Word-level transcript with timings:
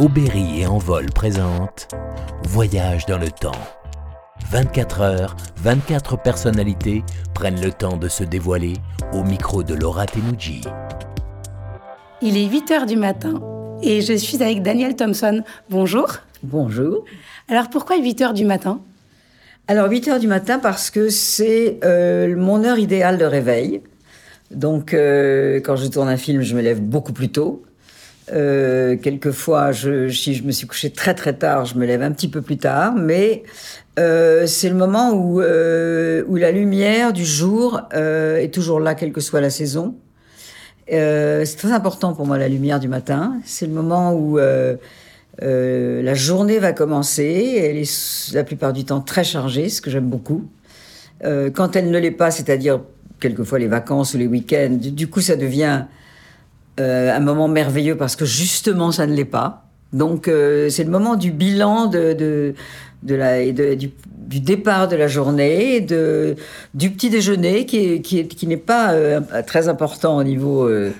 Aubéry 0.00 0.60
et 0.60 0.66
Envol 0.68 1.06
présente 1.06 1.88
Voyage 2.44 3.04
dans 3.06 3.18
le 3.18 3.32
temps. 3.32 3.50
24 4.48 5.00
heures, 5.00 5.36
24 5.56 6.22
personnalités 6.22 7.02
prennent 7.34 7.60
le 7.60 7.72
temps 7.72 7.96
de 7.96 8.06
se 8.06 8.22
dévoiler 8.22 8.74
au 9.12 9.24
micro 9.24 9.64
de 9.64 9.74
Laura 9.74 10.06
Tenuji. 10.06 10.60
Il 12.22 12.36
est 12.36 12.46
8 12.46 12.70
heures 12.70 12.86
du 12.86 12.94
matin 12.94 13.42
et 13.82 14.00
je 14.00 14.12
suis 14.12 14.40
avec 14.40 14.62
Daniel 14.62 14.94
Thompson. 14.94 15.42
Bonjour. 15.68 16.18
Bonjour. 16.44 17.04
Alors 17.48 17.68
pourquoi 17.68 17.98
8 17.98 18.22
heures 18.22 18.34
du 18.34 18.44
matin? 18.44 18.80
Alors 19.66 19.90
8 19.90 20.06
heures 20.06 20.20
du 20.20 20.28
matin 20.28 20.60
parce 20.60 20.90
que 20.90 21.08
c'est 21.08 21.80
euh, 21.82 22.36
mon 22.36 22.62
heure 22.62 22.78
idéale 22.78 23.18
de 23.18 23.24
réveil. 23.24 23.82
Donc 24.52 24.94
euh, 24.94 25.56
quand 25.56 25.74
je 25.74 25.88
tourne 25.88 26.08
un 26.08 26.16
film, 26.16 26.42
je 26.42 26.54
me 26.54 26.62
lève 26.62 26.80
beaucoup 26.80 27.12
plus 27.12 27.30
tôt. 27.30 27.64
Euh, 28.32 28.96
quelquefois, 28.96 29.72
je, 29.72 30.08
si 30.08 30.34
je 30.34 30.42
me 30.42 30.52
suis 30.52 30.66
couché 30.66 30.90
très 30.90 31.14
très 31.14 31.32
tard, 31.32 31.64
je 31.64 31.76
me 31.76 31.86
lève 31.86 32.02
un 32.02 32.12
petit 32.12 32.28
peu 32.28 32.42
plus 32.42 32.58
tard, 32.58 32.94
mais 32.94 33.42
euh, 33.98 34.46
c'est 34.46 34.68
le 34.68 34.74
moment 34.74 35.12
où, 35.12 35.40
euh, 35.40 36.22
où 36.28 36.36
la 36.36 36.50
lumière 36.50 37.12
du 37.12 37.24
jour 37.24 37.80
euh, 37.94 38.36
est 38.36 38.52
toujours 38.52 38.80
là, 38.80 38.94
quelle 38.94 39.12
que 39.12 39.20
soit 39.20 39.40
la 39.40 39.50
saison. 39.50 39.96
Euh, 40.92 41.44
c'est 41.44 41.56
très 41.56 41.72
important 41.72 42.12
pour 42.12 42.26
moi 42.26 42.38
la 42.38 42.48
lumière 42.48 42.80
du 42.80 42.88
matin. 42.88 43.38
C'est 43.44 43.66
le 43.66 43.72
moment 43.72 44.12
où 44.12 44.38
euh, 44.38 44.76
la 45.40 46.14
journée 46.14 46.58
va 46.58 46.72
commencer. 46.72 47.60
Elle 47.62 47.76
est 47.76 48.32
la 48.34 48.44
plupart 48.44 48.72
du 48.72 48.84
temps 48.84 49.00
très 49.00 49.24
chargée, 49.24 49.68
ce 49.68 49.80
que 49.80 49.90
j'aime 49.90 50.08
beaucoup. 50.08 50.48
Quand 51.22 51.74
elle 51.74 51.90
ne 51.90 51.98
l'est 51.98 52.12
pas, 52.12 52.30
c'est-à-dire 52.30 52.80
quelquefois 53.18 53.58
les 53.58 53.66
vacances 53.66 54.14
ou 54.14 54.18
les 54.18 54.28
week-ends, 54.28 54.78
du 54.80 55.08
coup 55.08 55.20
ça 55.20 55.34
devient 55.34 55.86
euh, 56.78 57.14
un 57.16 57.20
moment 57.20 57.48
merveilleux 57.48 57.96
parce 57.96 58.16
que 58.16 58.24
justement 58.24 58.92
ça 58.92 59.06
ne 59.06 59.14
l'est 59.14 59.24
pas. 59.24 59.64
Donc 59.92 60.28
euh, 60.28 60.68
c'est 60.68 60.84
le 60.84 60.90
moment 60.90 61.16
du 61.16 61.30
bilan 61.30 61.86
de, 61.86 62.12
de, 62.12 62.54
de 63.02 63.14
la, 63.14 63.44
du, 63.50 63.90
du 64.16 64.40
départ 64.40 64.86
de 64.88 64.96
la 64.96 65.08
journée, 65.08 65.80
de, 65.80 66.36
du 66.74 66.90
petit 66.90 67.08
déjeuner 67.10 67.64
qui, 67.64 67.78
est- 67.78 68.00
qui, 68.02 68.18
est- 68.20 68.28
qui 68.28 68.46
n'est 68.46 68.58
pas 68.58 68.92
euh, 68.92 69.20
très 69.46 69.68
important 69.68 70.16
au 70.18 70.22
niveau 70.24 70.64
euh, 70.68 70.92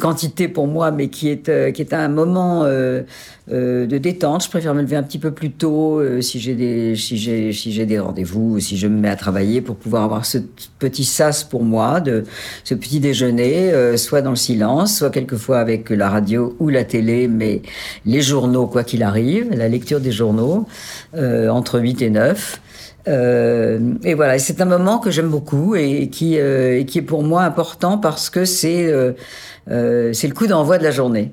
quantité 0.00 0.48
pour 0.48 0.66
moi, 0.66 0.90
mais 0.90 1.08
qui 1.08 1.28
est, 1.28 1.48
euh, 1.48 1.70
qui 1.70 1.82
est 1.82 1.94
un 1.94 2.08
moment 2.08 2.64
euh, 2.64 3.02
euh, 3.50 3.86
de 3.86 3.96
détente. 3.96 4.44
Je 4.44 4.50
préfère 4.50 4.74
me 4.74 4.82
lever 4.82 4.96
un 4.96 5.02
petit 5.02 5.18
peu 5.18 5.30
plus 5.30 5.50
tôt 5.50 6.00
euh, 6.00 6.20
si 6.20 6.38
j'ai 6.38 6.54
des, 6.54 6.96
si 6.96 7.18
si 7.52 7.86
des 7.86 7.98
rendez-vous 7.98 8.56
ou 8.56 8.60
si 8.60 8.76
je 8.76 8.86
me 8.86 8.98
mets 8.98 9.08
à 9.08 9.16
travailler 9.16 9.60
pour 9.60 9.76
pouvoir 9.76 10.04
avoir 10.04 10.26
ce 10.26 10.38
petit 10.78 11.04
sas 11.04 11.44
pour 11.44 11.64
moi, 11.64 12.00
de 12.00 12.24
ce 12.64 12.74
petit 12.74 13.00
déjeuner, 13.00 13.72
euh, 13.72 13.96
soit 13.96 14.20
dans 14.20 14.30
le 14.30 14.36
silence, 14.36 14.98
soit 14.98 15.10
quelquefois 15.10 15.60
avec 15.60 15.88
la 15.90 16.10
radio 16.10 16.56
ou 16.58 16.68
la 16.68 16.84
télé, 16.84 17.26
mais 17.26 17.62
les 18.04 18.20
journaux, 18.20 18.66
quoi 18.66 18.84
qu'il 18.84 19.02
arrive, 19.02 19.48
la 19.50 19.68
lecture 19.68 20.00
des 20.00 20.12
journaux, 20.12 20.66
euh, 21.14 21.48
entre 21.48 21.80
8 21.80 22.02
et 22.02 22.10
9. 22.10 22.60
Euh, 23.08 23.94
et 24.04 24.14
voilà, 24.14 24.38
c'est 24.38 24.60
un 24.60 24.66
moment 24.66 24.98
que 24.98 25.10
j'aime 25.10 25.28
beaucoup 25.28 25.74
et 25.74 26.08
qui, 26.08 26.38
euh, 26.38 26.78
et 26.78 26.84
qui 26.84 26.98
est 26.98 27.02
pour 27.02 27.22
moi 27.22 27.42
important 27.42 27.96
parce 27.96 28.28
que 28.28 28.44
c'est 28.44 28.86
euh, 28.86 30.12
c'est 30.12 30.28
le 30.28 30.34
coup 30.34 30.46
d'envoi 30.46 30.78
de 30.78 30.84
la 30.84 30.90
journée. 30.90 31.32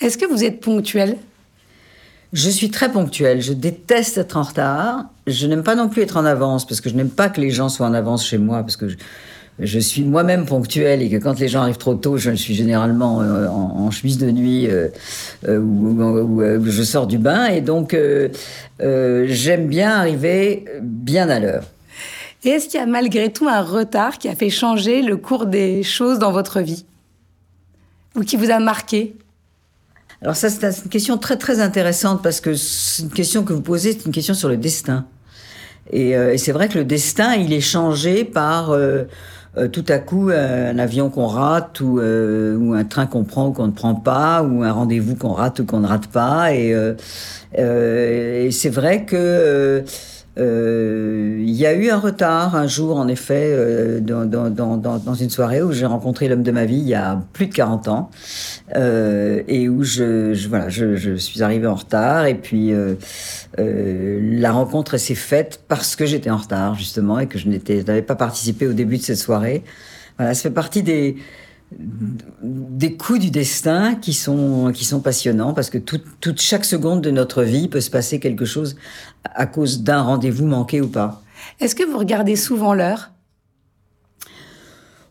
Est-ce 0.00 0.18
que 0.18 0.26
vous 0.26 0.44
êtes 0.44 0.60
ponctuel? 0.60 1.16
Je 2.32 2.48
suis 2.48 2.70
très 2.70 2.90
ponctuelle. 2.90 3.40
Je 3.40 3.52
déteste 3.52 4.18
être 4.18 4.36
en 4.36 4.42
retard. 4.42 5.04
Je 5.26 5.46
n'aime 5.46 5.62
pas 5.62 5.74
non 5.74 5.88
plus 5.88 6.02
être 6.02 6.16
en 6.16 6.24
avance 6.24 6.66
parce 6.66 6.80
que 6.80 6.88
je 6.88 6.94
n'aime 6.94 7.10
pas 7.10 7.28
que 7.28 7.40
les 7.40 7.50
gens 7.50 7.68
soient 7.68 7.86
en 7.86 7.94
avance 7.94 8.26
chez 8.26 8.38
moi 8.38 8.62
parce 8.62 8.76
que 8.76 8.88
je, 8.88 8.96
je 9.58 9.78
suis 9.78 10.02
moi-même 10.02 10.46
ponctuelle 10.46 11.02
et 11.02 11.10
que 11.10 11.16
quand 11.16 11.38
les 11.38 11.48
gens 11.48 11.62
arrivent 11.62 11.76
trop 11.76 11.94
tôt, 11.94 12.16
je 12.16 12.30
suis 12.32 12.54
généralement 12.54 13.20
euh, 13.20 13.46
en, 13.48 13.86
en 13.86 13.90
chemise 13.90 14.18
de 14.18 14.30
nuit 14.30 14.66
euh, 14.68 14.88
euh, 15.46 15.58
ou, 15.58 16.42
je 16.64 16.82
sors 16.82 17.06
du 17.06 17.18
bain 17.18 17.46
et 17.46 17.60
donc 17.60 17.96
j'aime 18.80 19.66
bien 19.66 19.90
arriver 19.90 20.64
bien 20.82 21.28
à 21.28 21.38
l'heure. 21.38 21.64
Et 22.44 22.48
est-ce 22.48 22.68
qu'il 22.68 22.80
y 22.80 22.82
a 22.82 22.86
malgré 22.86 23.32
tout 23.32 23.46
un 23.46 23.62
retard 23.62 24.18
qui 24.18 24.28
a 24.28 24.34
fait 24.34 24.50
changer 24.50 25.02
le 25.02 25.16
cours 25.16 25.46
des 25.46 25.82
choses 25.84 26.18
dans 26.18 26.32
votre 26.32 26.60
vie 26.60 26.84
Ou 28.16 28.22
qui 28.22 28.36
vous 28.36 28.50
a 28.50 28.58
marqué? 28.58 29.14
Alors 30.22 30.36
ça, 30.36 30.50
c'est 30.50 30.84
une 30.84 30.90
question 30.90 31.18
très 31.18 31.36
très 31.36 31.60
intéressante 31.60 32.22
parce 32.22 32.40
que 32.40 32.54
c'est 32.54 33.02
une 33.02 33.10
question 33.10 33.44
que 33.44 33.52
vous 33.52 33.60
posez, 33.60 33.92
c'est 33.92 34.06
une 34.06 34.12
question 34.12 34.34
sur 34.34 34.48
le 34.48 34.56
destin. 34.56 35.04
Et, 35.90 36.16
euh, 36.16 36.32
et 36.32 36.38
c'est 36.38 36.52
vrai 36.52 36.68
que 36.68 36.78
le 36.78 36.84
destin, 36.84 37.34
il 37.34 37.52
est 37.52 37.60
changé 37.60 38.24
par 38.24 38.70
euh, 38.70 39.04
euh, 39.58 39.68
tout 39.68 39.84
à 39.88 39.98
coup 39.98 40.30
un 40.30 40.78
avion 40.78 41.10
qu'on 41.10 41.26
rate 41.26 41.80
ou, 41.80 42.00
euh, 42.00 42.72
un 42.74 42.84
train 42.84 43.06
qu'on 43.06 43.24
prend 43.24 43.48
ou 43.48 43.52
qu'on 43.52 43.66
ne 43.66 43.72
prend 43.72 43.94
pas 43.94 44.42
ou 44.42 44.62
un 44.62 44.72
rendez-vous 44.72 45.14
qu'on 45.14 45.32
rate 45.32 45.60
ou 45.60 45.66
qu'on 45.66 45.80
ne 45.80 45.86
rate 45.86 46.06
pas. 46.06 46.54
Et, 46.54 46.72
euh, 46.74 46.94
euh, 47.58 48.46
et 48.46 48.50
c'est 48.50 48.70
vrai 48.70 49.04
que 49.04 49.84
euh, 50.38 51.36
il 51.40 51.50
y 51.52 51.66
a 51.66 51.74
eu 51.74 51.90
un 51.90 51.98
retard 51.98 52.56
un 52.56 52.66
jour, 52.66 52.96
en 52.96 53.06
effet, 53.08 53.50
euh, 53.52 54.00
dans, 54.00 54.24
dans, 54.24 54.48
dans, 54.50 54.98
dans 54.98 55.14
une 55.14 55.28
soirée 55.28 55.62
où 55.62 55.72
j'ai 55.72 55.84
rencontré 55.86 56.26
l'homme 56.28 56.42
de 56.42 56.50
ma 56.50 56.64
vie 56.64 56.78
il 56.78 56.88
y 56.88 56.94
a 56.94 57.22
plus 57.34 57.46
de 57.48 57.54
40 57.54 57.88
ans 57.88 58.10
euh, 58.76 59.42
et 59.48 59.68
où 59.68 59.82
je, 59.84 60.32
je- 60.32 60.48
voilà, 60.48 60.68
je, 60.70 60.96
je 60.96 61.14
suis 61.16 61.42
arrivée 61.42 61.66
en 61.66 61.74
retard 61.74 62.24
et 62.26 62.34
puis 62.34 62.72
euh, 62.72 62.94
euh, 63.58 64.20
la 64.40 64.52
rencontre 64.52 64.96
s'est 64.96 65.14
faite 65.14 65.60
parce 65.68 65.96
que 65.96 66.06
j'étais 66.06 66.30
en 66.30 66.38
retard 66.38 66.74
justement 66.76 67.18
et 67.18 67.26
que 67.26 67.38
je 67.38 67.48
n'avais 67.48 68.02
pas 68.02 68.16
participé 68.16 68.66
au 68.66 68.72
début 68.72 68.96
de 68.96 69.02
cette 69.02 69.18
soirée. 69.18 69.62
Voilà, 70.18 70.34
ça 70.34 70.42
fait 70.44 70.50
partie 70.50 70.82
des 70.82 71.16
des 72.42 72.96
coups 72.96 73.20
du 73.20 73.30
destin 73.30 73.94
qui 73.94 74.12
sont 74.12 74.72
qui 74.74 74.84
sont 74.84 75.00
passionnants 75.00 75.54
parce 75.54 75.70
que 75.70 75.78
toute 75.78 76.04
toute 76.20 76.40
chaque 76.40 76.64
seconde 76.64 77.00
de 77.00 77.10
notre 77.10 77.42
vie 77.42 77.68
peut 77.68 77.80
se 77.80 77.90
passer 77.90 78.20
quelque 78.20 78.44
chose 78.44 78.76
à 79.24 79.46
cause 79.46 79.82
d'un 79.82 80.02
rendez-vous 80.02 80.46
manqué 80.46 80.80
ou 80.80 80.88
pas. 80.88 81.22
Est-ce 81.60 81.74
que 81.74 81.84
vous 81.84 81.98
regardez 81.98 82.36
souvent 82.36 82.74
l'heure? 82.74 83.10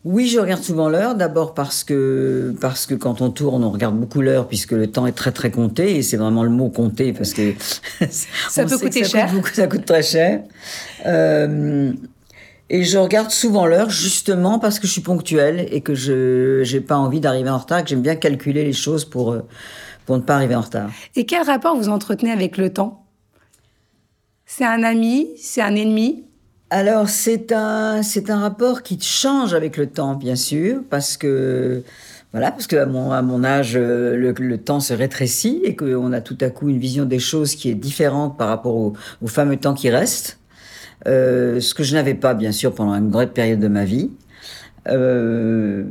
Oui, 0.03 0.27
je 0.27 0.39
regarde 0.39 0.63
souvent 0.63 0.89
l'heure. 0.89 1.13
D'abord 1.13 1.53
parce 1.53 1.83
que 1.83 2.55
parce 2.59 2.87
que 2.87 2.95
quand 2.95 3.21
on 3.21 3.29
tourne, 3.29 3.63
on 3.63 3.69
regarde 3.69 3.95
beaucoup 3.95 4.21
l'heure 4.21 4.47
puisque 4.47 4.71
le 4.71 4.87
temps 4.87 5.05
est 5.05 5.11
très 5.11 5.31
très 5.31 5.51
compté 5.51 5.95
et 5.95 6.01
c'est 6.01 6.17
vraiment 6.17 6.43
le 6.43 6.49
mot 6.49 6.69
compté 6.69 7.13
parce 7.13 7.33
que 7.33 7.53
Ça 8.09 8.65
peut 8.65 8.77
que 8.77 8.83
coûter 8.83 9.03
ça 9.03 9.09
cher. 9.09 9.25
Coûte 9.27 9.35
beaucoup, 9.35 9.53
ça 9.53 9.67
coûte 9.67 9.85
très 9.85 10.01
cher. 10.01 10.41
Euh, 11.05 11.93
et 12.73 12.83
je 12.83 12.97
regarde 12.97 13.31
souvent 13.31 13.65
l'heure 13.65 13.89
justement 13.89 14.57
parce 14.57 14.79
que 14.79 14.87
je 14.87 14.93
suis 14.93 15.01
ponctuelle 15.01 15.67
et 15.71 15.81
que 15.81 15.93
je 15.93 16.61
j'ai 16.63 16.79
pas 16.79 16.95
envie 16.95 17.19
d'arriver 17.19 17.49
en 17.49 17.57
retard, 17.57 17.83
que 17.83 17.89
j'aime 17.89 18.01
bien 18.01 18.15
calculer 18.15 18.63
les 18.63 18.73
choses 18.73 19.03
pour 19.03 19.33
euh, 19.33 19.41
pour 20.05 20.15
ne 20.15 20.21
pas 20.21 20.35
arriver 20.35 20.55
en 20.55 20.61
retard. 20.61 20.89
Et 21.17 21.25
quel 21.25 21.43
rapport 21.43 21.75
vous 21.75 21.89
entretenez 21.89 22.31
avec 22.31 22.57
le 22.57 22.71
temps? 22.71 23.05
C'est 24.45 24.65
un 24.65 24.83
ami 24.83 25.27
C'est 25.37 25.61
un 25.61 25.75
ennemi? 25.75 26.23
Alors 26.69 27.09
c'est 27.09 27.51
un 27.51 28.03
c'est 28.03 28.29
un 28.29 28.39
rapport 28.39 28.83
qui 28.83 28.97
change 29.01 29.53
avec 29.53 29.75
le 29.75 29.87
temps 29.87 30.15
bien 30.15 30.37
sûr 30.37 30.79
parce 30.89 31.17
que 31.17 31.83
voilà 32.31 32.51
parce 32.51 32.67
que 32.67 32.77
à 32.77 32.85
mon 32.85 33.11
à 33.11 33.21
mon 33.21 33.43
âge 33.43 33.73
euh, 33.75 34.15
le, 34.15 34.31
le 34.31 34.57
temps 34.57 34.79
se 34.79 34.93
rétrécit 34.93 35.59
et 35.65 35.75
qu'on 35.75 36.13
a 36.13 36.21
tout 36.21 36.37
à 36.39 36.49
coup 36.49 36.69
une 36.69 36.79
vision 36.79 37.03
des 37.03 37.19
choses 37.19 37.55
qui 37.55 37.69
est 37.69 37.75
différente 37.75 38.37
par 38.37 38.47
rapport 38.47 38.75
au, 38.75 38.93
au 39.21 39.27
fameux 39.27 39.57
temps 39.57 39.73
qui 39.73 39.89
reste. 39.89 40.37
Euh, 41.07 41.59
ce 41.59 41.73
que 41.73 41.83
je 41.83 41.93
n'avais 41.95 42.13
pas 42.13 42.33
bien 42.33 42.51
sûr 42.51 42.73
pendant 42.73 42.93
une 42.93 43.09
grande 43.09 43.31
période 43.31 43.59
de 43.59 43.67
ma 43.67 43.85
vie. 43.85 44.11
Euh, 44.87 45.83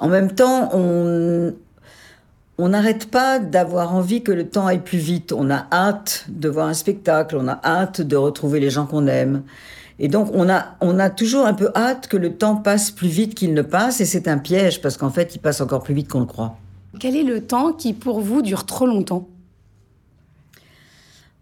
en 0.00 0.08
même 0.08 0.32
temps, 0.32 0.70
on 0.74 1.54
on 2.56 2.68
n'arrête 2.68 3.10
pas 3.10 3.40
d'avoir 3.40 3.94
envie 3.94 4.22
que 4.22 4.30
le 4.30 4.48
temps 4.48 4.66
aille 4.66 4.82
plus 4.82 4.98
vite. 4.98 5.32
On 5.32 5.50
a 5.50 5.66
hâte 5.72 6.26
de 6.28 6.48
voir 6.48 6.68
un 6.68 6.74
spectacle, 6.74 7.36
on 7.36 7.48
a 7.48 7.60
hâte 7.64 8.00
de 8.00 8.16
retrouver 8.16 8.60
les 8.60 8.70
gens 8.70 8.86
qu'on 8.86 9.06
aime. 9.08 9.42
Et 9.98 10.08
donc, 10.08 10.30
on 10.32 10.48
a, 10.48 10.76
on 10.80 10.98
a 10.98 11.10
toujours 11.10 11.46
un 11.46 11.54
peu 11.54 11.70
hâte 11.74 12.08
que 12.08 12.16
le 12.16 12.34
temps 12.34 12.56
passe 12.56 12.90
plus 12.90 13.08
vite 13.08 13.34
qu'il 13.34 13.54
ne 13.54 13.62
passe, 13.62 14.00
et 14.00 14.04
c'est 14.04 14.28
un 14.28 14.38
piège, 14.38 14.80
parce 14.80 14.96
qu'en 14.96 15.10
fait, 15.10 15.34
il 15.34 15.38
passe 15.38 15.60
encore 15.60 15.82
plus 15.82 15.94
vite 15.94 16.08
qu'on 16.08 16.20
le 16.20 16.26
croit. 16.26 16.56
Quel 17.00 17.16
est 17.16 17.24
le 17.24 17.40
temps 17.40 17.72
qui, 17.72 17.92
pour 17.92 18.20
vous, 18.20 18.42
dure 18.42 18.66
trop 18.66 18.86
longtemps? 18.86 19.28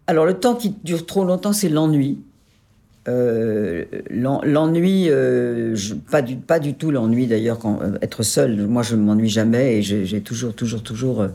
Alors, 0.07 0.25
le 0.25 0.35
temps 0.35 0.55
qui 0.55 0.75
dure 0.83 1.05
trop 1.05 1.25
longtemps, 1.25 1.53
c'est 1.53 1.69
l'ennui. 1.69 2.21
Euh, 3.09 3.83
l'en- 4.09 4.41
l'ennui, 4.43 5.07
euh, 5.09 5.75
pas, 6.09 6.21
du, 6.21 6.37
pas 6.37 6.59
du 6.59 6.73
tout 6.73 6.89
l'ennui 6.89 7.27
d'ailleurs, 7.27 7.59
quand 7.59 7.81
euh, 7.81 7.97
être 8.01 8.23
seul, 8.23 8.65
moi 8.67 8.81
je 8.81 8.95
m'ennuie 8.95 9.27
jamais 9.29 9.77
et 9.77 9.81
j'ai 9.81 10.21
toujours, 10.21 10.53
toujours, 10.55 10.81
toujours. 10.83 11.21
euh, 11.21 11.27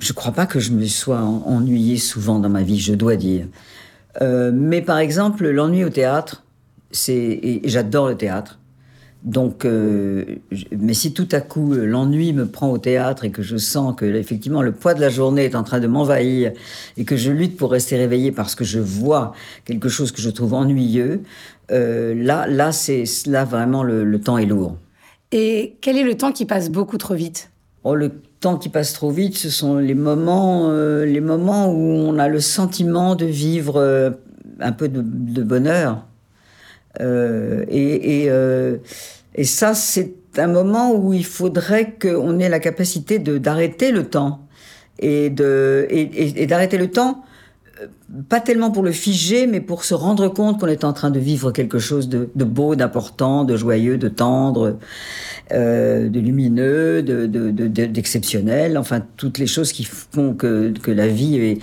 je 0.00 0.12
crois 0.12 0.32
pas 0.32 0.46
que 0.46 0.60
je 0.60 0.72
me 0.72 0.84
sois 0.86 1.20
en- 1.20 1.42
ennuyée 1.46 1.96
souvent 1.96 2.38
dans 2.38 2.48
ma 2.50 2.62
vie, 2.62 2.78
je 2.78 2.94
dois 2.94 3.16
dire. 3.16 3.46
Euh, 4.22 4.52
mais 4.54 4.82
par 4.82 4.98
exemple, 4.98 5.48
l'ennui 5.48 5.84
au 5.84 5.90
théâtre, 5.90 6.44
c'est. 6.90 7.60
J'adore 7.64 8.08
le 8.08 8.16
théâtre. 8.16 8.59
Donc, 9.22 9.64
euh, 9.66 10.24
je- 10.50 10.64
mais 10.78 10.94
si 10.94 11.12
tout 11.12 11.28
à 11.32 11.40
coup 11.40 11.74
euh, 11.74 11.84
l'ennui 11.84 12.32
me 12.32 12.46
prend 12.46 12.70
au 12.70 12.78
théâtre 12.78 13.24
et 13.24 13.30
que 13.30 13.42
je 13.42 13.58
sens 13.58 13.94
que 13.94 14.06
effectivement 14.06 14.62
le 14.62 14.72
poids 14.72 14.94
de 14.94 15.00
la 15.00 15.10
journée 15.10 15.44
est 15.44 15.54
en 15.54 15.62
train 15.62 15.78
de 15.78 15.86
m'envahir 15.86 16.52
et 16.96 17.04
que 17.04 17.16
je 17.16 17.30
lutte 17.30 17.56
pour 17.58 17.70
rester 17.70 17.96
réveillé 17.96 18.32
parce 18.32 18.54
que 18.54 18.64
je 18.64 18.78
vois 18.78 19.34
quelque 19.66 19.90
chose 19.90 20.10
que 20.10 20.22
je 20.22 20.30
trouve 20.30 20.54
ennuyeux, 20.54 21.20
euh, 21.70 22.14
là, 22.14 22.46
là, 22.46 22.72
c'est 22.72 23.04
là 23.26 23.44
vraiment 23.44 23.82
le, 23.82 24.04
le 24.04 24.20
temps 24.20 24.38
est 24.38 24.46
lourd. 24.46 24.76
Et 25.32 25.76
quel 25.82 25.98
est 25.98 26.02
le 26.02 26.16
temps 26.16 26.32
qui 26.32 26.46
passe 26.46 26.70
beaucoup 26.70 26.96
trop 26.96 27.14
vite? 27.14 27.50
Oh, 27.84 27.94
le 27.94 28.10
temps 28.40 28.56
qui 28.56 28.68
passe 28.70 28.94
trop 28.94 29.10
vite, 29.10 29.36
ce 29.36 29.50
sont 29.50 29.76
les 29.76 29.94
moments, 29.94 30.70
euh, 30.70 31.04
les 31.04 31.20
moments 31.20 31.70
où 31.70 31.78
on 31.78 32.18
a 32.18 32.28
le 32.28 32.40
sentiment 32.40 33.14
de 33.16 33.26
vivre 33.26 34.18
un 34.60 34.72
peu 34.72 34.88
de, 34.88 35.42
bonheur. 35.42 36.06
Euh, 37.00 37.64
et, 37.68 38.26
et, 39.34 39.44
ça, 39.44 39.74
c'est 39.74 40.14
un 40.36 40.48
moment 40.48 40.94
où 40.94 41.12
il 41.12 41.24
faudrait 41.24 41.94
qu'on 42.00 42.38
ait 42.40 42.48
la 42.48 42.58
capacité 42.58 43.18
d'arrêter 43.18 43.92
le 43.92 44.08
temps 44.08 44.46
et 44.98 45.30
d'arrêter 45.30 46.78
le 46.78 46.90
temps 46.90 47.24
pas 48.28 48.40
tellement 48.40 48.70
pour 48.70 48.82
le 48.82 48.92
figer, 48.92 49.46
mais 49.46 49.60
pour 49.60 49.84
se 49.84 49.94
rendre 49.94 50.28
compte 50.28 50.60
qu'on 50.60 50.66
est 50.66 50.84
en 50.84 50.92
train 50.92 51.10
de 51.10 51.18
vivre 51.18 51.52
quelque 51.52 51.78
chose 51.78 52.08
de, 52.08 52.28
beau, 52.44 52.74
d'important, 52.74 53.44
de 53.44 53.56
joyeux, 53.56 53.96
de 53.98 54.08
tendre, 54.08 54.78
euh, 55.52 56.08
de 56.08 56.20
lumineux, 56.20 57.02
d'exceptionnel, 57.02 58.72
de, 58.74 58.78
enfin 58.78 59.02
toutes 59.16 59.38
les 59.38 59.46
choses 59.46 59.72
qui 59.72 59.84
font 59.84 60.34
que, 60.34 60.72
que 60.82 60.90
la 60.90 61.08
vie 61.08 61.58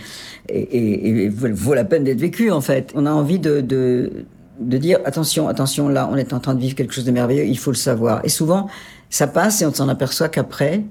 vaut 1.29 1.73
la 1.73 1.83
peine 1.83 2.03
d'être 2.03 2.19
vécue 2.19 2.51
en 2.51 2.61
fait. 2.61 2.91
On 2.95 3.05
a 3.05 3.11
envie 3.11 3.39
de, 3.39 4.11
de, 4.59 4.77
dire 4.77 4.99
attention, 5.05 5.47
attention, 5.47 5.89
là 5.89 6.09
on 6.11 6.15
est 6.15 6.33
en 6.33 6.39
train 6.39 6.53
de 6.53 6.59
vivre 6.59 6.75
quelque 6.75 6.93
chose 6.93 7.05
de 7.05 7.11
merveilleux, 7.11 7.45
il 7.45 7.57
faut 7.57 7.71
le 7.71 7.77
savoir. 7.77 8.21
Et 8.23 8.29
souvent 8.29 8.67
ça 9.09 9.27
passe 9.27 9.61
et 9.61 9.65
on 9.65 9.73
s'en 9.73 9.89
aperçoit 9.89 10.29
qu'après, 10.29 10.83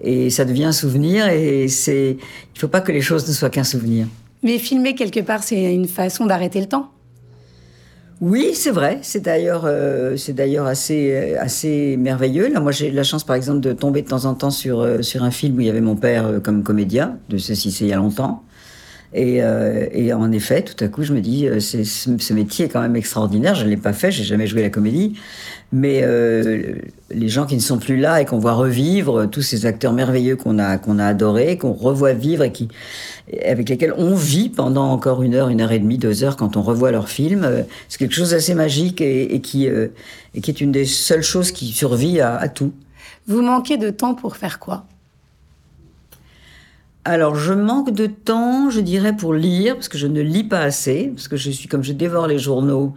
et 0.00 0.30
ça 0.30 0.44
devient 0.44 0.64
un 0.64 0.72
souvenir 0.72 1.28
et 1.28 1.68
c'est, 1.68 2.16
il 2.54 2.58
faut 2.58 2.68
pas 2.68 2.80
que 2.80 2.92
les 2.92 3.00
choses 3.00 3.26
ne 3.28 3.32
soient 3.32 3.50
qu'un 3.50 3.64
souvenir. 3.64 4.06
Mais 4.42 4.58
filmer 4.58 4.94
quelque 4.94 5.20
part, 5.20 5.42
c'est 5.42 5.74
une 5.74 5.88
façon 5.88 6.26
d'arrêter 6.26 6.60
le 6.60 6.66
temps. 6.66 6.90
Oui, 8.20 8.50
c'est 8.54 8.70
vrai. 8.70 8.98
C'est 9.02 9.20
d'ailleurs, 9.20 9.62
euh, 9.64 10.16
c'est 10.16 10.32
d'ailleurs 10.32 10.66
assez, 10.66 11.12
euh, 11.12 11.36
assez 11.40 11.96
merveilleux. 11.96 12.52
Là, 12.52 12.58
moi, 12.58 12.72
j'ai 12.72 12.90
la 12.90 13.04
chance, 13.04 13.22
par 13.22 13.36
exemple, 13.36 13.60
de 13.60 13.72
tomber 13.72 14.02
de 14.02 14.08
temps 14.08 14.24
en 14.24 14.34
temps 14.34 14.50
sur, 14.50 14.80
euh, 14.80 15.02
sur 15.02 15.22
un 15.22 15.30
film 15.30 15.56
où 15.56 15.60
il 15.60 15.68
y 15.68 15.70
avait 15.70 15.80
mon 15.80 15.94
père 15.94 16.40
comme 16.42 16.64
comédien. 16.64 17.18
De 17.28 17.38
ceci, 17.38 17.70
c'est 17.70 17.84
il 17.84 17.90
y 17.90 17.92
a 17.92 17.96
longtemps. 17.96 18.42
Et, 19.14 19.40
et, 19.92 20.12
en 20.12 20.30
effet, 20.32 20.62
tout 20.62 20.84
à 20.84 20.88
coup, 20.88 21.02
je 21.02 21.14
me 21.14 21.20
dis, 21.20 21.48
c'est, 21.60 21.84
ce 21.84 22.32
métier 22.34 22.66
est 22.66 22.68
quand 22.68 22.82
même 22.82 22.96
extraordinaire. 22.96 23.54
Je 23.54 23.64
ne 23.64 23.70
l'ai 23.70 23.78
pas 23.78 23.94
fait, 23.94 24.10
j'ai 24.10 24.24
jamais 24.24 24.46
joué 24.46 24.60
la 24.60 24.68
comédie. 24.68 25.14
Mais 25.72 26.04
les 27.10 27.28
gens 27.28 27.46
qui 27.46 27.54
ne 27.54 27.60
sont 27.60 27.78
plus 27.78 27.96
là 27.96 28.20
et 28.20 28.26
qu'on 28.26 28.38
voit 28.38 28.52
revivre, 28.52 29.26
tous 29.26 29.40
ces 29.40 29.64
acteurs 29.64 29.94
merveilleux 29.94 30.36
qu'on 30.36 30.58
a, 30.58 30.76
qu'on 30.76 30.98
a 30.98 31.06
adorés, 31.06 31.56
qu'on 31.56 31.72
revoit 31.72 32.12
vivre 32.12 32.44
et 32.44 32.52
qui, 32.52 32.68
avec 33.44 33.68
lesquels 33.68 33.94
on 33.96 34.14
vit 34.14 34.48
pendant 34.48 34.90
encore 34.90 35.22
une 35.22 35.34
heure, 35.34 35.48
une 35.48 35.60
heure 35.60 35.72
et 35.72 35.78
demie, 35.78 35.98
deux 35.98 36.24
heures 36.24 36.36
quand 36.36 36.56
on 36.56 36.62
revoit 36.62 36.90
leurs 36.90 37.08
films. 37.08 37.44
Euh, 37.44 37.62
c'est 37.88 37.98
quelque 37.98 38.14
chose 38.14 38.30
d'assez 38.30 38.54
magique 38.54 39.00
et, 39.00 39.40
qui, 39.40 39.68
euh, 39.68 39.88
et 40.34 40.40
qui 40.40 40.50
est 40.50 40.60
une 40.60 40.72
des 40.72 40.84
seules 40.84 41.22
choses 41.22 41.52
qui 41.52 41.68
survit 41.68 42.20
à, 42.20 42.48
tout. 42.48 42.72
Vous 43.26 43.42
manquez 43.42 43.76
de 43.76 43.90
temps 43.90 44.14
pour 44.14 44.36
faire 44.36 44.58
quoi? 44.58 44.86
Alors, 47.08 47.34
je 47.34 47.52
manque 47.52 47.92
de 47.92 48.06
temps, 48.06 48.70
je 48.70 48.80
dirais, 48.80 49.16
pour 49.16 49.34
lire, 49.34 49.74
parce 49.74 49.88
que 49.88 49.98
je 49.98 50.06
ne 50.06 50.20
lis 50.20 50.44
pas 50.44 50.60
assez, 50.60 51.10
parce 51.14 51.28
que 51.28 51.36
je 51.36 51.50
suis, 51.50 51.68
comme 51.68 51.82
je 51.82 51.92
dévore 51.92 52.26
les 52.26 52.38
journaux, 52.38 52.94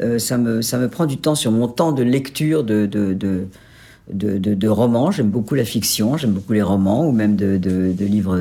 euh, 0.00 0.18
ça, 0.18 0.38
me, 0.38 0.62
ça 0.62 0.78
me 0.78 0.88
prend 0.88 1.06
du 1.06 1.18
temps 1.18 1.34
sur 1.34 1.50
mon 1.50 1.68
temps 1.68 1.92
de 1.92 2.02
lecture 2.02 2.64
de, 2.64 2.86
de, 2.86 3.14
de 3.14 3.46
de, 4.12 4.68
romans. 4.68 5.10
J'aime 5.10 5.30
beaucoup 5.30 5.54
la 5.54 5.64
fiction, 5.64 6.16
j'aime 6.16 6.32
beaucoup 6.32 6.52
les 6.52 6.62
romans 6.62 7.06
ou 7.06 7.12
même 7.12 7.36
de, 7.36 7.58
livres 8.00 8.38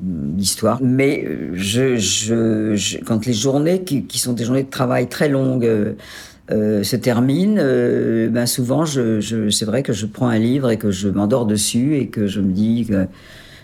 d'histoire. 0.00 0.78
Mais 0.82 1.24
euh, 1.26 1.50
je, 1.54 3.04
quand 3.04 3.26
les 3.26 3.32
journées 3.32 3.82
qui, 3.82 4.18
sont 4.18 4.32
des 4.32 4.44
journées 4.44 4.62
de 4.62 4.70
travail 4.70 5.08
très 5.08 5.28
longues 5.28 5.64
euh, 5.64 5.92
euh, 6.50 6.82
se 6.82 6.96
terminent, 6.96 7.56
ben 7.56 8.46
souvent, 8.46 8.84
c'est 8.86 9.64
vrai 9.64 9.82
que 9.82 9.92
je 9.92 10.06
prends 10.06 10.28
un 10.28 10.38
livre 10.38 10.70
et 10.70 10.76
que 10.76 10.90
je 10.90 11.08
m'endors 11.08 11.46
dessus 11.46 11.96
et 11.96 12.08
que 12.08 12.26
je 12.26 12.40
me 12.40 12.52
dis 12.52 12.86
que 12.88 13.06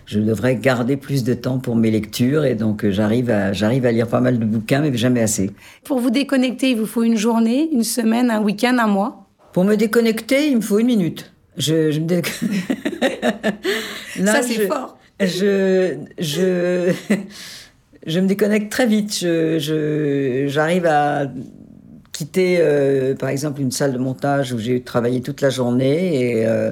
je 0.06 0.20
devrais 0.20 0.56
garder 0.56 0.96
plus 0.96 1.24
de 1.24 1.34
temps 1.34 1.58
pour 1.58 1.76
mes 1.76 1.90
lectures 1.90 2.44
et 2.44 2.54
donc 2.54 2.88
j'arrive 2.88 3.28
à, 3.28 3.52
j'arrive 3.52 3.84
à 3.86 3.92
lire 3.92 4.06
pas 4.06 4.20
mal 4.20 4.38
de 4.38 4.44
bouquins, 4.44 4.80
mais 4.80 4.96
jamais 4.96 5.20
assez. 5.20 5.50
Pour 5.84 5.98
vous 5.98 6.10
déconnecter, 6.10 6.70
il 6.70 6.76
vous 6.76 6.86
faut 6.86 7.02
une 7.02 7.16
journée, 7.16 7.68
une 7.72 7.84
semaine, 7.84 8.30
un 8.30 8.40
week-end, 8.40 8.76
un 8.78 8.86
mois? 8.86 9.26
Pour 9.52 9.64
me 9.64 9.74
déconnecter, 9.74 10.48
il 10.48 10.56
me 10.56 10.60
faut 10.60 10.78
une 10.78 10.86
minute. 10.86 11.32
Je, 11.56 11.90
je 11.90 12.00
me 12.00 12.06
Ça, 14.26 14.42
c'est 14.42 14.66
fort. 14.66 14.98
Je, 15.18 15.96
je, 16.18 16.92
je 18.06 18.20
me 18.20 18.26
déconnecte 18.26 18.70
très 18.70 18.86
vite. 18.86 19.18
Je, 19.20 20.44
j'arrive 20.46 20.86
à 20.86 21.26
quitter, 22.12 22.58
euh, 22.60 23.14
par 23.14 23.30
exemple, 23.30 23.60
une 23.60 23.72
salle 23.72 23.92
de 23.92 23.98
montage 23.98 24.52
où 24.52 24.58
j'ai 24.58 24.82
travaillé 24.82 25.20
toute 25.20 25.40
la 25.40 25.50
journée 25.50 26.38
et, 26.38 26.46
euh, 26.46 26.70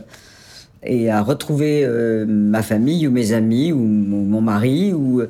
et 0.84 1.10
à 1.10 1.22
retrouver 1.22 1.84
euh, 1.84 2.24
ma 2.26 2.62
famille 2.62 3.06
ou 3.06 3.10
mes 3.10 3.32
amis 3.32 3.72
ou 3.72 3.78
mon, 3.78 4.40
mari 4.40 4.92
ou, 4.92 5.22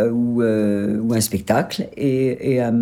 ou, 0.00 0.42
ou, 0.42 1.14
un 1.14 1.20
spectacle 1.20 1.88
et, 1.96 2.54
et 2.54 2.60
à, 2.60 2.72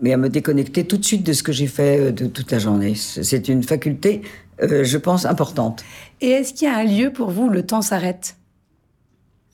mais 0.00 0.12
à 0.12 0.16
me 0.16 0.28
déconnecter 0.28 0.84
tout 0.84 0.96
de 0.96 1.04
suite 1.04 1.24
de 1.24 1.32
ce 1.32 1.42
que 1.42 1.52
j'ai 1.52 1.66
fait 1.66 2.12
de 2.12 2.26
toute 2.26 2.50
la 2.50 2.58
journée. 2.58 2.94
C'est 2.94 3.48
une 3.48 3.62
faculté 3.62 4.22
euh, 4.62 4.84
je 4.84 4.98
pense, 4.98 5.24
importante. 5.24 5.84
Et 6.20 6.30
est-ce 6.30 6.54
qu'il 6.54 6.68
y 6.68 6.70
a 6.70 6.76
un 6.76 6.84
lieu 6.84 7.12
pour 7.12 7.30
vous 7.30 7.44
où 7.44 7.50
le 7.50 7.64
temps 7.64 7.82
s'arrête? 7.82 8.36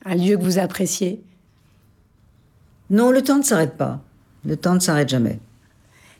Un 0.05 0.15
lieu 0.15 0.37
que 0.37 0.43
vous 0.43 0.59
appréciez? 0.59 1.21
Non, 2.89 3.11
le 3.11 3.21
temps 3.21 3.37
ne 3.37 3.43
s'arrête 3.43 3.75
pas. 3.75 4.01
Le 4.45 4.55
temps 4.55 4.75
ne 4.75 4.79
s'arrête 4.79 5.09
jamais. 5.09 5.39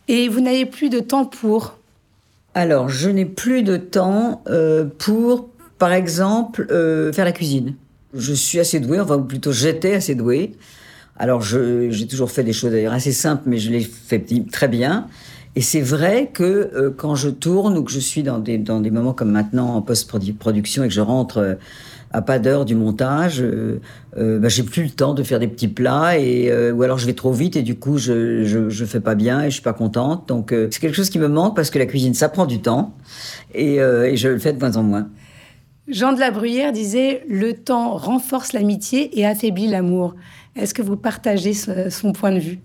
Et 0.07 0.27
vous 0.27 0.42
n'avez 0.42 0.66
plus 0.66 0.89
de 0.89 1.00
temps 1.00 1.25
pour? 1.25 1.77
Alors, 2.56 2.89
je 2.89 3.10
n'ai 3.10 3.25
plus 3.25 3.63
de 3.63 3.77
temps 3.77 4.44
euh, 4.48 4.86
pour, 4.86 5.50
par 5.79 5.93
exemple, 5.93 6.67
euh, 6.69 7.11
faire 7.11 7.25
la 7.25 7.31
cuisine. 7.31 7.73
Je 8.13 8.33
suis 8.33 8.59
assez 8.59 8.79
douée, 8.79 8.99
enfin 8.99 9.19
plutôt 9.19 9.51
j'étais 9.51 9.95
assez 9.95 10.15
douée. 10.15 10.53
Alors, 11.17 11.41
j'ai 11.41 12.07
toujours 12.07 12.31
fait 12.31 12.43
des 12.43 12.53
choses 12.53 12.71
d'ailleurs 12.71 12.93
assez 12.93 13.11
simples, 13.11 13.43
mais 13.47 13.57
je 13.57 13.71
les 13.71 13.81
fais 13.81 14.23
très 14.51 14.69
bien. 14.69 15.07
Et 15.55 15.61
c'est 15.61 15.81
vrai 15.81 16.29
que 16.33 16.43
euh, 16.43 16.91
quand 16.95 17.15
je 17.15 17.29
tourne 17.29 17.77
ou 17.77 17.83
que 17.83 17.91
je 17.91 17.99
suis 17.99 18.23
dans 18.23 18.39
des, 18.39 18.57
dans 18.57 18.79
des 18.79 18.91
moments 18.91 19.13
comme 19.13 19.31
maintenant 19.31 19.75
en 19.75 19.81
post-production 19.81 20.83
et 20.83 20.87
que 20.87 20.93
je 20.93 21.01
rentre 21.01 21.39
euh, 21.39 21.55
à 22.11 22.21
pas 22.21 22.39
d'heure 22.39 22.63
du 22.63 22.75
montage, 22.75 23.41
euh, 23.41 23.79
bah, 24.15 24.47
j'ai 24.47 24.63
plus 24.63 24.83
le 24.83 24.89
temps 24.91 25.13
de 25.13 25.21
faire 25.21 25.39
des 25.39 25.47
petits 25.47 25.67
plats 25.67 26.17
et 26.17 26.51
ou 26.71 26.81
alors 26.81 26.97
je 26.97 27.05
vais 27.05 27.13
trop 27.13 27.31
vite 27.31 27.55
et 27.55 27.61
du 27.61 27.75
coup 27.75 27.99
je, 27.99 28.45
je, 28.45 28.69
je 28.69 28.85
fais 28.85 28.99
pas 28.99 29.13
bien 29.13 29.41
et 29.41 29.49
je 29.49 29.55
suis 29.55 29.61
pas 29.61 29.73
contente. 29.73 30.27
Donc 30.27 30.49
c'est 30.71 30.79
quelque 30.79 30.95
chose 30.95 31.11
qui 31.11 31.19
me 31.19 31.27
manque 31.27 31.55
parce 31.55 31.69
que 31.69 31.77
la 31.77 31.85
cuisine 31.85 32.15
ça 32.15 32.29
prend 32.29 32.47
du 32.47 32.61
temps 32.61 32.95
et, 33.53 33.75
et 33.75 34.17
je 34.17 34.27
le 34.27 34.39
fais 34.39 34.53
de 34.53 34.59
moins 34.59 34.75
en 34.75 34.81
moins. 34.81 35.07
Jean 35.89 36.13
de 36.13 36.19
la 36.19 36.31
Bruyère 36.31 36.71
disait 36.71 37.24
Le 37.27 37.53
temps 37.53 37.95
renforce 37.95 38.54
l'amitié 38.54 39.19
et 39.19 39.25
affaiblit 39.25 39.68
l'amour. 39.68 40.16
Est-ce 40.56 40.73
que 40.73 40.81
vous 40.81 40.97
partagez 40.97 41.54
son 41.54 42.11
point 42.11 42.31
de 42.31 42.40
vue? 42.40 42.59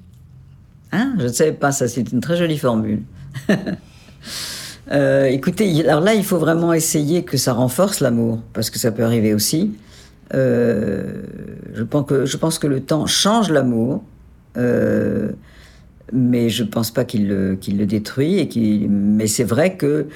Hein? 0.92 1.14
Je 1.18 1.25
ne 1.25 1.28
savais 1.28 1.52
pas 1.52 1.72
ça, 1.72 1.88
c'est 1.88 2.12
une 2.12 2.20
très 2.20 2.37
jolie 2.37 2.58
formule. 2.58 3.02
Euh, 4.92 5.25
écoutez, 5.25 5.82
alors 5.88 6.02
là, 6.02 6.12
il 6.12 6.25
faut 6.25 6.37
vraiment 6.37 6.75
essayer 6.75 7.25
que 7.25 7.38
ça 7.38 7.54
renforce 7.54 8.00
l'amour, 8.00 8.42
parce 8.52 8.68
que 8.68 8.78
ça 8.78 8.92
peut 8.92 9.02
arriver 9.02 9.32
aussi. 9.32 9.72
Euh, 10.34 11.22
je, 11.72 11.82
pense 11.82 12.58
que, 12.58 12.66
le 12.66 12.80
temps 12.80 13.06
change 13.06 13.50
l'amour, 13.50 14.02
euh, 14.58 15.32
mais 16.12 16.49
je 16.49 16.62
ne 16.62 16.68
pense 16.68 16.90
pas 16.90 17.04
qu'il 17.04 17.28
le, 17.28 17.56
détruit. 17.87 18.38
Et 18.38 18.88
mais 18.88 19.26
c'est 19.26 19.44
vrai 19.44 19.76
que 19.76 20.06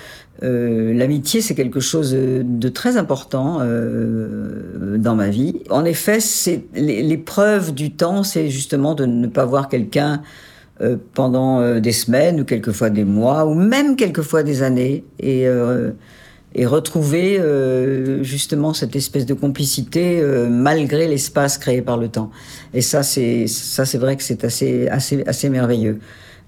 l'amitié, 0.41 1.41
c'est 1.41 1.55
quelque 1.55 1.81
chose 1.81 2.13
de 2.13 2.69
très 2.69 2.97
important 2.97 3.59
dans 3.59 5.15
ma 5.17 5.29
vie. 5.31 5.63
En 5.71 5.85
effet, 5.85 6.19
l'épreuve 6.75 7.75
du 7.75 7.93
temps, 7.93 8.23
c'est 8.23 8.49
justement 8.49 8.95
de 8.95 9.07
ne 9.07 9.27
pas 9.27 9.45
voir 9.45 9.69
quelqu'un 9.69 10.23
euh, 10.81 10.97
pendant 11.15 11.59
euh, 11.59 11.81
des 11.81 11.91
semaines 11.91 12.41
ou 12.41 12.45
quelquefois 12.45 12.89
des 12.89 13.03
mois 13.03 13.47
ou 13.47 13.55
même 13.55 13.97
quelquefois 13.97 14.45
des 14.45 14.63
années 14.63 15.03
et, 15.19 15.49
euh, 15.49 15.91
et 16.55 16.67
retrouver 16.67 17.41
justement 18.23 18.73
cette 18.73 18.97
espèce 18.97 19.27
de 19.27 19.35
complicité 19.35 20.23
malgré 20.49 21.07
l'espace 21.07 21.59
créé 21.59 21.83
par 21.83 21.97
le 21.97 22.09
temps. 22.09 22.31
Et 22.75 22.81
ça, 22.81 23.03
c'est 23.03 23.47
ça, 23.47 23.85
c'est 23.85 23.99
vrai 23.99 24.17
que 24.17 24.23
c'est 24.23 24.45
assez 24.45 24.89
assez 24.89 25.23
assez 25.27 25.51
merveilleux. 25.51 25.99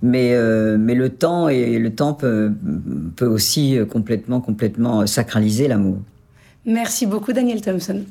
Mais 0.02 0.34
mais 0.78 0.94
le 0.94 1.10
temps 1.10 1.48
et 1.48 1.78
le 1.78 1.94
temps 1.94 2.14
peut 2.14 2.50
peut 3.16 3.26
aussi 3.26 3.78
complètement 3.90 4.40
complètement 4.40 5.06
sacraliser 5.06 5.68
l'amour. 5.68 5.98
Merci 6.64 7.06
beaucoup, 7.06 7.32
Daniel 7.32 7.60
Thompson. 7.60 8.04